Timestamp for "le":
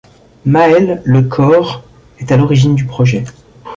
1.05-1.21